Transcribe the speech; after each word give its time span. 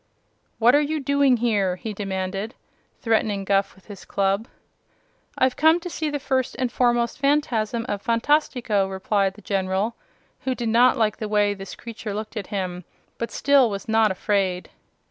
"What 0.57 0.73
are 0.73 0.81
you 0.81 0.99
doing 0.99 1.37
here?" 1.37 1.75
he 1.75 1.93
demanded, 1.93 2.55
threatening 3.01 3.45
Guph 3.45 3.75
with 3.75 3.85
his 3.85 4.03
club. 4.03 4.47
"I've 5.37 5.55
come 5.55 5.79
to 5.79 5.91
see 5.91 6.09
the 6.09 6.17
First 6.17 6.55
and 6.57 6.71
Foremost 6.71 7.19
Phanfasm 7.19 7.85
of 7.87 8.01
Phantastico," 8.01 8.87
replied 8.89 9.35
the 9.35 9.43
General, 9.43 9.93
who 10.39 10.55
did 10.55 10.69
not 10.69 10.97
like 10.97 11.17
the 11.17 11.29
way 11.29 11.53
this 11.53 11.75
creature 11.75 12.15
looked 12.15 12.35
at 12.35 12.47
him, 12.47 12.83
but 13.19 13.29
still 13.29 13.69
was 13.69 13.87
not 13.87 14.09
afraid. 14.09 14.71